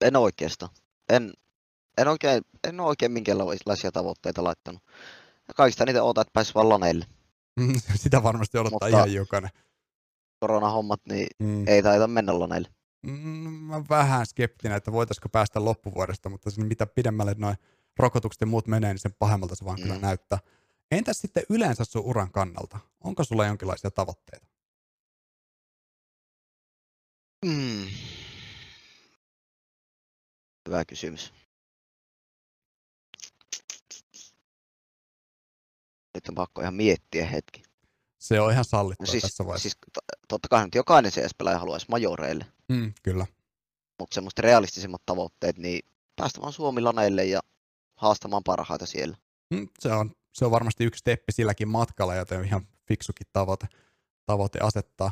En 0.00 0.16
oikeastaan. 0.16 0.70
En, 1.08 1.32
en, 1.98 2.08
oikein, 2.08 2.42
en 2.68 2.80
ole 2.80 2.88
oikein 2.88 3.12
minkäänlaisia 3.12 3.92
tavoitteita 3.92 4.44
laittanut. 4.44 4.82
Kaikista 5.56 5.84
niitä 5.84 6.02
ootan, 6.02 6.22
että 6.22 6.32
pääsis 6.32 6.54
vaan 6.54 6.68
laneille. 6.68 7.06
Sitä 7.94 8.22
varmasti 8.22 8.58
odottaa 8.58 8.88
Mutta 8.88 8.96
ihan 8.96 9.12
jokainen. 9.12 9.50
Koronahommat, 10.40 11.00
niin 11.08 11.26
mm. 11.38 11.68
ei 11.68 11.82
taita 11.82 12.06
mennä 12.06 12.38
laneille. 12.38 12.68
Mm, 13.02 13.12
mä 13.50 13.82
vähän 13.88 14.26
skeptinen, 14.26 14.76
että 14.76 14.92
voitaisiko 14.92 15.28
päästä 15.28 15.64
loppuvuodesta, 15.64 16.28
mutta 16.28 16.50
mitä 16.64 16.86
pidemmälle 16.86 17.34
noin 17.38 17.56
rokotukset 17.98 18.40
ja 18.40 18.46
muut 18.46 18.66
menee, 18.66 18.92
niin 18.92 18.98
sen 19.00 19.14
pahemmalta 19.18 19.54
se 19.54 19.64
vaan 19.64 19.78
mm. 19.78 19.82
kyllä 19.82 19.98
näyttää. 19.98 20.38
Entäs 20.90 21.18
sitten 21.18 21.44
yleensä 21.48 21.84
sun 21.84 22.02
uran 22.04 22.32
kannalta? 22.32 22.78
Onko 23.00 23.24
sulla 23.24 23.46
jonkinlaisia 23.46 23.90
tavoitteita? 23.90 24.46
Mm. 27.44 27.86
Hyvä 30.68 30.84
kysymys. 30.84 31.32
Nyt 36.14 36.28
on 36.28 36.34
pakko 36.34 36.60
ihan 36.60 36.74
miettiä 36.74 37.26
hetki. 37.26 37.65
Se 38.26 38.40
on 38.40 38.52
ihan 38.52 38.64
sallittua 38.64 39.06
No 39.06 39.10
siis, 39.10 39.22
tässä 39.22 39.44
vaiheessa. 39.44 39.62
siis 39.62 39.76
totta 40.28 40.48
kai 40.48 40.64
nyt 40.64 40.74
jokainen 40.74 41.12
CS-pelaaja 41.12 41.58
haluaisi 41.58 41.86
majoreille, 41.88 42.46
Mm, 42.68 42.92
kyllä. 43.02 43.26
mutta 43.98 44.14
semmoista 44.14 44.42
realistisimmat 44.42 45.02
tavoitteet, 45.06 45.58
niin 45.58 45.80
päästä 46.16 46.40
vaan 46.40 46.52
Suomi-laneille 46.52 47.24
ja 47.24 47.40
haastamaan 47.96 48.42
parhaita 48.44 48.86
siellä. 48.86 49.16
Mm, 49.54 49.68
se, 49.78 49.92
on, 49.92 50.12
se 50.32 50.44
on 50.44 50.50
varmasti 50.50 50.84
yksi 50.84 50.98
steppi 50.98 51.32
silläkin 51.32 51.68
matkalla, 51.68 52.14
joten 52.14 52.44
ihan 52.44 52.66
fiksukin 52.88 53.26
tavoite, 53.32 53.66
tavoite 54.26 54.58
asettaa. 54.62 55.10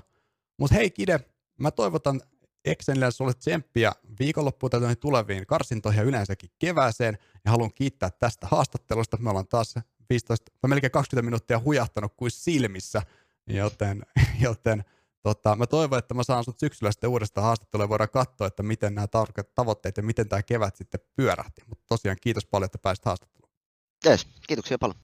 Mutta 0.58 0.74
hei 0.76 0.90
Kide, 0.90 1.20
mä 1.58 1.70
toivotan 1.70 2.20
Exenille 2.64 3.10
sulle 3.10 3.34
tsemppiä 3.34 3.92
viikonloppuun 4.20 4.70
tuleviin 5.00 5.46
karsintoihin 5.46 5.98
ja 6.00 6.04
yleensäkin 6.04 6.50
kevääseen. 6.58 7.18
Ja 7.44 7.50
haluan 7.50 7.74
kiittää 7.74 8.10
tästä 8.10 8.46
haastattelusta. 8.50 9.16
Me 9.16 9.30
ollaan 9.30 9.48
taas 9.48 9.74
15, 10.10 10.52
tai 10.60 10.68
melkein 10.68 10.90
20 10.90 11.24
minuuttia 11.24 11.60
hujahtanut 11.64 12.14
kuin 12.16 12.30
silmissä, 12.30 13.02
joten, 13.46 14.02
joten 14.46 14.84
tota, 15.22 15.56
mä 15.56 15.66
toivon, 15.66 15.98
että 15.98 16.14
mä 16.14 16.22
saan 16.22 16.44
sut 16.44 16.58
syksyllä 16.58 16.92
sitten 16.92 17.10
uudestaan 17.10 17.44
haastattelua 17.44 17.84
ja 17.84 17.88
voidaan 17.88 18.10
katsoa, 18.10 18.46
että 18.46 18.62
miten 18.62 18.94
nämä 18.94 19.06
tavoitteet 19.54 19.96
ja 19.96 20.02
miten 20.02 20.28
tämä 20.28 20.42
kevät 20.42 20.76
sitten 20.76 21.00
pyörähti. 21.16 21.62
Mutta 21.68 21.84
tosiaan 21.88 22.16
kiitos 22.20 22.46
paljon, 22.46 22.66
että 22.66 22.78
pääsit 22.78 23.04
haastatteluun. 23.04 23.52
Jees, 24.04 24.26
kiitoksia 24.46 24.78
paljon. 24.78 24.96